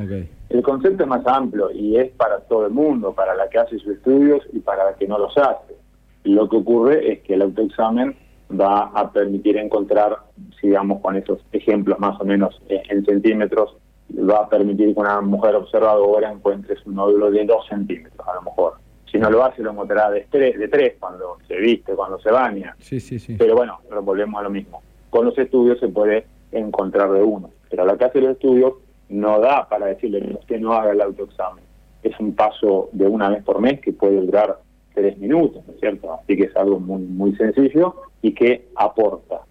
El 0.50 0.62
concepto 0.64 1.04
es 1.04 1.10
más 1.10 1.26
amplio 1.26 1.72
y 1.72 1.98
es 1.98 2.12
para 2.12 2.40
todo 2.42 2.66
el 2.66 2.74
mundo, 2.74 3.14
para 3.14 3.36
la 3.36 3.48
que 3.50 3.60
hace 3.60 3.78
sus 3.78 3.96
estudios 3.96 4.42
y 4.52 4.60
para 4.60 4.86
la 4.86 4.96
que 4.96 5.08
no 5.08 5.18
los 5.18 5.38
hace. 5.38 5.76
Lo 6.24 6.50
que 6.50 6.58
ocurre 6.58 7.12
es 7.12 7.20
que 7.22 7.36
el 7.36 7.44
autoexamen 7.44 8.16
va 8.60 8.92
a 8.94 9.12
permitir 9.12 9.58
encontrar, 9.58 10.18
sigamos 10.60 11.02
con 11.02 11.16
esos 11.16 11.40
ejemplos 11.52 12.00
más 12.00 12.20
o 12.20 12.26
menos 12.26 12.62
en 12.68 13.06
centímetros, 13.06 13.78
va 14.18 14.40
a 14.40 14.50
permitir 14.50 14.94
que 14.94 15.00
una 15.00 15.22
mujer 15.22 15.56
observadora 15.56 16.32
encuentre 16.32 16.76
un 16.86 16.96
nódulo 16.96 17.32
de 17.32 17.46
2 17.46 17.68
centímetros, 17.68 18.28
a 18.28 18.36
lo 18.36 18.42
mejor. 18.44 18.74
Si 19.12 19.18
no 19.18 19.30
lo 19.30 19.44
hace, 19.44 19.62
lo 19.62 19.72
encontrará 19.72 20.10
de 20.10 20.26
tres, 20.30 20.58
de 20.58 20.70
tres 20.70 20.94
cuando 20.98 21.38
se 21.46 21.58
viste, 21.58 21.94
cuando 21.94 22.18
se 22.20 22.32
baña. 22.32 22.76
Sí, 22.80 23.02
sí, 23.02 23.20
sí. 23.20 23.36
Pero 23.38 23.56
bueno, 23.56 23.80
volvemos 24.04 24.40
a 24.40 24.44
lo 24.44 24.50
mismo. 24.50 24.82
Con 25.10 25.26
los 25.26 25.38
estudios 25.38 25.80
se 25.80 25.90
puede 25.90 26.26
encontrar 26.52 27.12
de 27.12 27.22
uno. 27.22 27.50
Pero 27.70 27.86
la 27.86 27.98
que 27.98 28.06
hace 28.06 28.22
los 28.22 28.32
estudios 28.32 28.76
no 29.10 29.40
da 29.42 29.68
para 29.68 29.88
decirle 29.88 30.40
que 30.48 30.58
no 30.58 30.74
haga 30.74 30.94
el 30.94 31.02
autoexamen. 31.02 31.64
Es 32.04 32.18
un 32.20 32.34
paso 32.34 32.90
de 32.94 33.06
una 33.06 33.30
vez 33.30 33.44
por 33.44 33.60
mes 33.60 33.82
que 33.82 33.92
puede 33.92 34.22
durar 34.22 34.60
tres 34.94 35.18
minutos, 35.18 35.62
¿no 35.68 35.74
es 35.74 35.80
cierto? 35.80 36.14
Así 36.14 36.38
que 36.38 36.44
es 36.44 36.56
algo 36.56 36.80
muy, 36.80 37.02
muy 37.02 37.36
sencillo 37.36 37.96
y 38.22 38.34
que 38.34 38.70
aporta. 38.76 39.42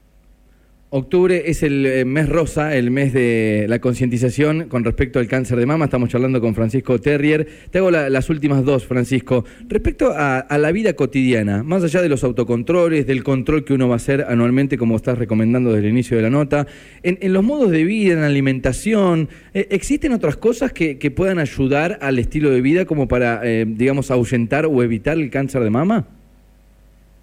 Octubre 0.92 1.44
es 1.46 1.62
el 1.62 1.86
eh, 1.86 2.04
mes 2.04 2.28
rosa, 2.28 2.74
el 2.74 2.90
mes 2.90 3.12
de 3.12 3.66
la 3.68 3.78
concientización 3.78 4.66
con 4.68 4.82
respecto 4.82 5.20
al 5.20 5.28
cáncer 5.28 5.56
de 5.56 5.64
mama. 5.64 5.84
Estamos 5.84 6.08
charlando 6.08 6.40
con 6.40 6.56
Francisco 6.56 7.00
Terrier. 7.00 7.46
Te 7.70 7.78
hago 7.78 7.92
las 7.92 8.28
últimas 8.28 8.64
dos, 8.64 8.86
Francisco. 8.86 9.44
Respecto 9.68 10.12
a, 10.12 10.44
la 10.58 10.72
vida 10.72 10.94
cotidiana, 10.94 11.62
más 11.62 11.84
allá 11.84 12.02
de 12.02 12.08
los 12.08 12.24
autocontroles, 12.24 13.06
del 13.06 13.22
control 13.22 13.64
que 13.64 13.72
uno 13.72 13.86
va 13.86 13.94
a 13.94 13.96
hacer 13.98 14.26
anualmente, 14.28 14.76
como 14.76 14.96
estás 14.96 15.16
recomendando 15.16 15.72
desde 15.72 15.86
el 15.86 15.92
inicio 15.92 16.16
de 16.16 16.24
la 16.24 16.30
nota, 16.30 16.66
en, 17.04 17.32
los 17.32 17.44
modos 17.44 17.70
de 17.70 17.84
vida, 17.84 18.14
en 18.14 18.22
la 18.22 18.26
alimentación, 18.26 19.28
eh, 19.54 19.68
¿existen 19.70 20.12
otras 20.12 20.36
cosas 20.36 20.72
que, 20.72 20.96
puedan 21.14 21.38
ayudar 21.38 22.00
al 22.02 22.18
estilo 22.18 22.50
de 22.50 22.62
vida 22.62 22.84
como 22.84 23.06
para, 23.06 23.42
eh, 23.44 23.64
digamos, 23.64 24.10
ahuyentar 24.10 24.66
o 24.66 24.82
evitar 24.82 25.16
el 25.18 25.30
cáncer 25.30 25.62
de 25.62 25.70
mama? 25.70 26.08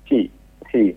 Sí, 0.08 0.32
sí. 0.72 0.96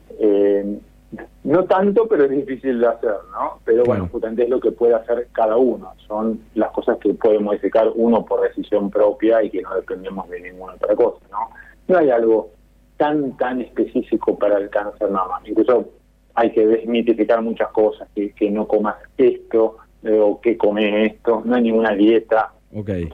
No 1.43 1.65
tanto, 1.65 2.07
pero 2.07 2.25
es 2.25 2.31
difícil 2.31 2.81
de 2.81 2.87
hacer, 2.87 3.15
¿no? 3.33 3.61
Pero 3.65 3.85
bueno, 3.85 4.09
justamente 4.13 4.45
es 4.45 4.51
lo 4.51 4.61
que 4.61 4.73
puede 4.73 4.95
hacer 4.95 5.29
cada 5.33 5.57
uno. 5.57 5.95
Son 6.07 6.39
las 6.55 6.71
cosas 6.73 6.99
que 6.99 7.15
puede 7.15 7.39
modificar 7.39 7.91
uno 7.95 8.25
por 8.27 8.43
decisión 8.43 8.91
propia 8.91 9.43
y 9.43 9.49
que 9.49 9.63
no 9.63 9.75
dependemos 9.75 10.29
de 10.29 10.41
ninguna 10.41 10.75
otra 10.75 10.95
cosa, 10.95 11.25
¿no? 11.31 11.49
No 11.89 11.99
hay 11.99 12.11
algo 12.11 12.51
tan, 12.99 13.37
tan 13.39 13.63
específico 13.63 14.39
para 14.39 14.59
el 14.59 14.69
cáncer 14.69 15.09
mama. 15.11 15.41
Incluso 15.47 15.89
hay 16.35 16.53
que 16.53 16.67
desmitificar 16.67 17.41
muchas 17.41 17.69
cosas, 17.69 18.07
que, 18.15 18.33
que 18.33 18.51
no 18.51 18.69
comas 18.69 18.97
esto 19.17 19.79
eh, 20.03 20.19
o 20.21 20.41
que 20.43 20.59
come 20.59 21.07
esto. 21.07 21.43
No 21.45 21.57
hay 21.57 21.63
ninguna 21.63 21.93
dieta 21.95 22.53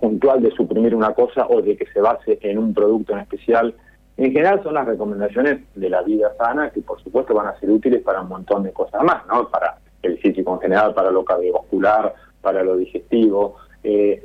puntual 0.00 0.42
de 0.42 0.50
suprimir 0.50 0.94
una 0.94 1.14
cosa 1.14 1.46
o 1.48 1.62
de 1.62 1.76
que 1.76 1.86
se 1.86 2.00
base 2.00 2.38
en 2.42 2.58
un 2.58 2.74
producto 2.74 3.12
en 3.12 3.20
especial 3.20 3.74
en 4.16 4.32
general 4.32 4.62
son 4.62 4.74
las 4.74 4.86
recomendaciones 4.86 5.60
de 5.74 5.90
la 5.90 6.02
vida 6.02 6.34
sana 6.38 6.70
que 6.70 6.80
por 6.80 7.02
supuesto 7.02 7.34
van 7.34 7.48
a 7.48 7.60
ser 7.60 7.70
útiles 7.70 8.02
para 8.02 8.22
un 8.22 8.28
montón 8.28 8.62
de 8.62 8.72
cosas 8.72 9.02
más, 9.02 9.26
¿no? 9.26 9.48
Para 9.48 9.78
el 10.02 10.18
físico 10.18 10.54
en 10.54 10.60
general, 10.60 10.94
para 10.94 11.10
lo 11.10 11.24
cardiovascular, 11.24 12.14
para 12.40 12.62
lo 12.62 12.76
digestivo. 12.76 13.56
Eh, 13.82 14.22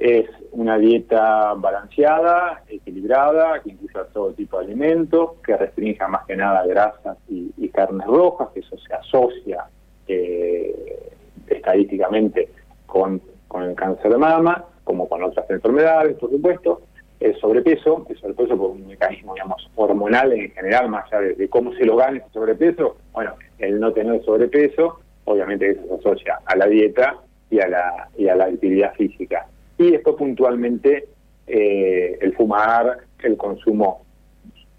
es 0.00 0.28
una 0.52 0.78
dieta 0.78 1.52
balanceada, 1.54 2.62
equilibrada, 2.66 3.60
que 3.60 3.70
incluya 3.70 4.04
todo 4.12 4.32
tipo 4.32 4.58
de 4.58 4.64
alimentos, 4.64 5.32
que 5.44 5.56
restrinja 5.56 6.08
más 6.08 6.24
que 6.26 6.34
nada 6.34 6.66
grasas 6.66 7.18
y, 7.28 7.68
carnes 7.68 8.06
rojas, 8.06 8.48
que 8.54 8.60
eso 8.60 8.74
se 8.78 8.94
asocia 8.94 9.66
eh, 10.08 11.12
estadísticamente 11.46 12.48
con, 12.86 13.20
con 13.48 13.64
el 13.64 13.74
cáncer 13.74 14.12
de 14.12 14.16
mama, 14.16 14.64
como 14.82 15.06
con 15.06 15.22
otras 15.22 15.48
enfermedades, 15.50 16.16
por 16.16 16.30
supuesto 16.30 16.80
el 17.26 17.40
sobrepeso, 17.40 18.06
el 18.08 18.18
sobrepeso 18.18 18.56
por 18.56 18.70
un 18.70 18.86
mecanismo, 18.86 19.34
digamos, 19.34 19.68
hormonal 19.74 20.32
en 20.32 20.50
general, 20.52 20.88
más 20.88 21.12
allá 21.12 21.34
de, 21.34 21.48
cómo 21.48 21.72
se 21.74 21.84
lo 21.84 21.96
gane 21.96 22.18
ese 22.18 22.30
sobrepeso, 22.32 22.96
bueno, 23.12 23.34
el 23.58 23.80
no 23.80 23.92
tener 23.92 24.24
sobrepeso, 24.24 25.00
obviamente 25.24 25.70
eso 25.70 25.82
se 25.86 25.94
asocia 25.94 26.40
a 26.44 26.56
la 26.56 26.66
dieta 26.66 27.16
y 27.50 27.60
a 27.60 27.68
la, 27.68 28.08
y 28.16 28.28
a 28.28 28.36
la 28.36 28.44
actividad 28.44 28.94
física. 28.94 29.46
Y 29.78 29.94
esto 29.94 30.16
puntualmente 30.16 31.08
eh, 31.46 32.18
el 32.20 32.34
fumar, 32.34 32.98
el 33.22 33.36
consumo 33.36 34.02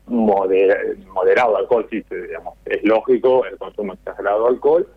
moderado 0.08 1.54
de 1.54 1.58
alcohol, 1.60 1.88
sí, 1.90 2.04
digamos, 2.10 2.56
es 2.66 2.82
lógico, 2.84 3.46
el 3.46 3.58
consumo 3.58 3.94
exagerado 3.94 4.44
de 4.44 4.50
alcohol, 4.50 4.88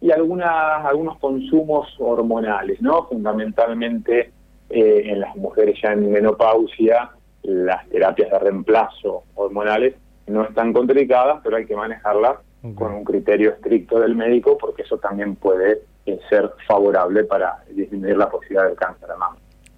y 0.00 0.10
algunas, 0.10 0.84
algunos 0.84 1.18
consumos 1.18 1.94
hormonales, 1.98 2.80
¿no? 2.80 3.06
Fundamentalmente 3.06 4.32
eh, 4.74 5.10
en 5.10 5.20
las 5.20 5.36
mujeres 5.36 5.78
ya 5.82 5.92
en 5.92 6.10
menopausia, 6.10 7.10
las 7.42 7.88
terapias 7.88 8.30
de 8.30 8.38
reemplazo 8.38 9.24
hormonales 9.34 9.94
no 10.26 10.44
están 10.44 10.72
contraindicadas, 10.72 11.40
pero 11.44 11.56
hay 11.56 11.66
que 11.66 11.76
manejarlas 11.76 12.36
con 12.74 12.94
un 12.94 13.04
criterio 13.04 13.50
estricto 13.50 14.00
del 14.00 14.14
médico 14.16 14.56
porque 14.56 14.82
eso 14.82 14.96
también 14.96 15.36
puede 15.36 15.82
eh, 16.06 16.18
ser 16.30 16.50
favorable 16.66 17.24
para 17.24 17.62
disminuir 17.70 18.16
la 18.16 18.30
posibilidad 18.30 18.66
del 18.66 18.76
cáncer 18.76 19.08
de 19.08 19.16
mama. 19.16 19.36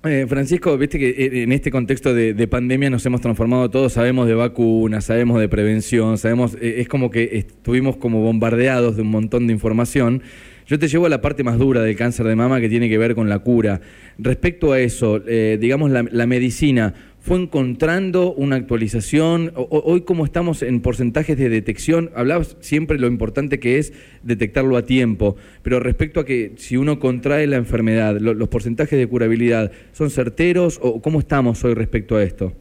Eh, 0.08 0.26
Francisco, 0.28 0.76
viste 0.78 0.98
que 0.98 1.08
eh, 1.10 1.42
en 1.42 1.52
este 1.52 1.70
contexto 1.70 2.14
de, 2.14 2.48
pandemia 2.48 2.90
nos 2.90 3.04
hemos 3.06 3.20
transformado 3.20 3.70
todos, 3.70 3.94
sabemos 3.94 4.26
de 4.26 4.34
vacunas, 4.34 5.04
sabemos 5.04 5.40
de 5.40 5.48
prevención, 5.48 6.16
sabemos, 6.18 6.54
eh, 6.60 6.76
es 6.78 6.88
como 6.88 7.10
que 7.10 7.38
estuvimos 7.38 7.96
como 7.96 8.20
bombardeados 8.20 8.96
de 8.96 9.02
un 9.02 9.10
montón 9.10 9.46
de 9.46 9.52
información. 9.52 10.22
Yo 10.66 10.78
te 10.80 10.88
llevo 10.88 11.06
a 11.06 11.08
la 11.08 11.20
parte 11.20 11.44
más 11.44 11.58
dura 11.58 11.80
del 11.82 11.96
cáncer 11.96 12.26
de 12.26 12.34
mama 12.34 12.60
que 12.60 12.68
tiene 12.68 12.88
que 12.88 12.98
ver 12.98 13.14
con 13.14 13.28
la 13.28 13.38
cura. 13.38 13.80
Respecto 14.18 14.72
a 14.72 14.80
eso, 14.80 15.20
digamos, 15.20 15.90
la 15.90 16.26
medicina, 16.26 16.92
fue 17.26 17.42
encontrando 17.42 18.32
una 18.34 18.54
actualización. 18.54 19.52
hoy, 19.56 20.02
como 20.02 20.24
estamos 20.24 20.62
en 20.62 20.80
porcentajes 20.80 21.36
de 21.36 21.48
detección, 21.48 22.10
hablabas 22.14 22.56
siempre 22.60 22.98
lo 22.98 23.08
importante 23.08 23.58
que 23.58 23.78
es 23.78 23.92
detectarlo 24.22 24.76
a 24.76 24.82
tiempo, 24.82 25.36
pero 25.62 25.80
respecto 25.80 26.20
a 26.20 26.24
que 26.24 26.54
si 26.56 26.76
uno 26.76 27.00
contrae 27.00 27.48
la 27.48 27.56
enfermedad, 27.56 28.16
los 28.18 28.48
porcentajes 28.48 28.98
de 28.98 29.08
curabilidad, 29.08 29.72
¿son 29.92 30.10
certeros 30.10 30.78
o 30.82 31.00
cómo 31.00 31.18
estamos 31.18 31.64
hoy 31.64 31.74
respecto 31.74 32.16
a 32.16 32.22
esto? 32.22 32.52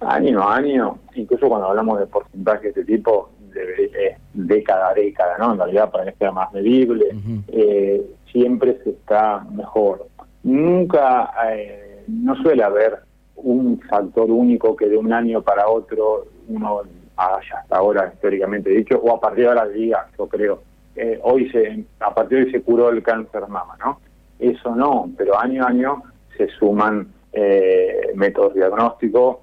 Año 0.00 0.40
a 0.40 0.56
año, 0.56 0.98
incluso 1.16 1.48
cuando 1.48 1.68
hablamos 1.68 1.98
de 1.98 2.06
porcentajes 2.06 2.74
de 2.74 2.80
este 2.80 2.96
tipo, 2.96 3.30
de, 3.58 4.16
década 4.34 4.90
a 4.90 4.94
década, 4.94 5.36
¿no? 5.38 5.52
En 5.52 5.58
realidad, 5.58 5.90
para 5.90 6.04
que 6.04 6.18
sea 6.18 6.32
más 6.32 6.52
medible, 6.52 7.06
eh, 7.48 8.04
siempre 8.30 8.78
se 8.84 8.90
está 8.90 9.44
mejor. 9.52 10.06
Nunca, 10.42 11.32
eh, 11.50 12.04
no 12.06 12.34
suele 12.36 12.62
haber 12.62 12.98
un 13.36 13.80
factor 13.80 14.30
único 14.30 14.74
que 14.76 14.88
de 14.88 14.96
un 14.96 15.12
año 15.12 15.42
para 15.42 15.68
otro 15.68 16.26
uno 16.48 16.82
haya 17.16 17.58
hasta 17.58 17.76
ahora 17.76 18.10
históricamente 18.12 18.70
dicho, 18.70 18.98
o 18.98 19.14
a 19.14 19.20
partir 19.20 19.44
de 19.44 19.48
ahora 19.48 19.66
diga, 19.66 20.08
yo 20.16 20.26
creo, 20.28 20.62
eh, 20.96 21.18
hoy 21.22 21.50
se, 21.50 21.84
a 22.00 22.14
partir 22.14 22.38
de 22.38 22.44
hoy 22.44 22.50
se 22.52 22.62
curó 22.62 22.90
el 22.90 23.02
cáncer 23.02 23.46
mama, 23.48 23.76
¿no? 23.78 24.00
Eso 24.38 24.74
no, 24.74 25.10
pero 25.16 25.38
año 25.38 25.64
a 25.64 25.68
año 25.68 26.02
se 26.36 26.48
suman 26.48 27.08
eh, 27.32 28.12
métodos 28.14 28.54
diagnósticos 28.54 29.38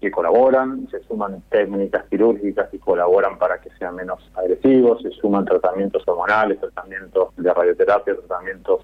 que 0.00 0.10
colaboran, 0.10 0.88
se 0.90 1.00
suman 1.04 1.42
técnicas 1.50 2.04
quirúrgicas 2.08 2.70
que 2.70 2.78
colaboran 2.78 3.38
para 3.38 3.60
que 3.60 3.70
sean 3.78 3.96
menos 3.96 4.18
agresivos, 4.34 5.02
se 5.02 5.10
suman 5.10 5.44
tratamientos 5.44 6.02
hormonales, 6.06 6.58
tratamientos 6.58 7.28
de 7.36 7.52
radioterapia, 7.52 8.16
tratamientos 8.16 8.80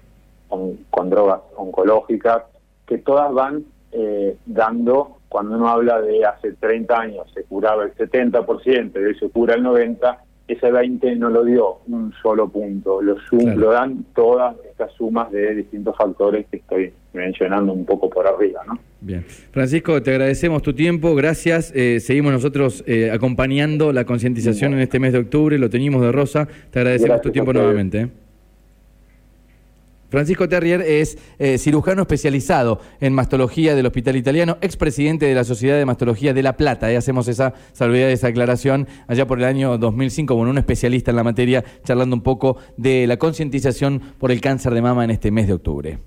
con 0.47 1.09
drogas 1.09 1.41
oncológicas, 1.55 2.43
que 2.85 2.99
todas 2.99 3.33
van 3.33 3.65
eh, 3.91 4.37
dando, 4.45 5.17
cuando 5.29 5.55
uno 5.55 5.69
habla 5.69 6.01
de 6.01 6.25
hace 6.25 6.53
30 6.53 6.99
años 6.99 7.31
se 7.33 7.43
curaba 7.43 7.83
el 7.83 7.95
70% 7.95 8.91
y 8.93 9.03
hoy 9.03 9.15
se 9.19 9.29
cura 9.29 9.55
el 9.55 9.63
90%, 9.63 10.17
ese 10.47 10.71
20 10.71 11.15
no 11.17 11.29
lo 11.29 11.43
dio 11.43 11.79
un 11.87 12.13
solo 12.21 12.47
punto, 12.47 13.01
lo, 13.01 13.17
lo 13.55 13.71
dan 13.71 14.05
todas 14.15 14.55
estas 14.69 14.91
sumas 14.93 15.31
de 15.31 15.55
distintos 15.55 15.95
factores 15.97 16.45
que 16.49 16.57
estoy 16.57 16.93
mencionando 17.13 17.73
un 17.73 17.85
poco 17.85 18.09
por 18.09 18.27
arriba. 18.27 18.61
¿no? 18.65 18.79
Bien. 19.01 19.23
Francisco, 19.51 20.01
te 20.01 20.11
agradecemos 20.11 20.61
tu 20.61 20.73
tiempo, 20.73 21.15
gracias. 21.15 21.73
Eh, 21.75 21.99
seguimos 21.99 22.31
nosotros 22.31 22.83
eh, 22.87 23.11
acompañando 23.11 23.91
la 23.91 24.05
concientización 24.05 24.73
en 24.73 24.79
este 24.79 24.99
mes 24.99 25.13
de 25.13 25.19
octubre, 25.19 25.57
lo 25.57 25.69
teníamos 25.69 26.01
de 26.01 26.11
rosa. 26.11 26.47
Te 26.71 26.79
agradecemos 26.79 27.21
tu 27.21 27.31
tiempo 27.31 27.51
nuevamente. 27.51 28.09
Francisco 30.17 30.49
Terrier 30.49 30.81
es 30.81 31.15
eh, 31.37 31.59
cirujano 31.59 32.01
especializado 32.01 32.81
en 32.99 33.13
mastología 33.13 33.75
del 33.75 33.85
Hospital 33.85 34.15
Italiano, 34.15 34.57
expresidente 34.61 35.27
de 35.27 35.35
la 35.35 35.43
Sociedad 35.43 35.77
de 35.77 35.85
Mastología 35.85 36.33
de 36.33 36.41
La 36.41 36.57
Plata. 36.57 36.91
Eh, 36.91 36.97
hacemos 36.97 37.27
esa 37.27 37.53
salvedad, 37.71 38.09
esa 38.09 38.29
aclaración 38.29 38.87
allá 39.05 39.27
por 39.27 39.37
el 39.37 39.43
año 39.43 39.77
2005, 39.77 40.35
con 40.35 40.47
un 40.47 40.57
especialista 40.57 41.11
en 41.11 41.17
la 41.17 41.23
materia, 41.23 41.63
charlando 41.83 42.15
un 42.15 42.23
poco 42.23 42.57
de 42.77 43.05
la 43.05 43.17
concientización 43.17 44.01
por 44.17 44.31
el 44.31 44.41
cáncer 44.41 44.73
de 44.73 44.81
mama 44.81 45.03
en 45.03 45.11
este 45.11 45.29
mes 45.29 45.45
de 45.45 45.53
octubre. 45.53 45.99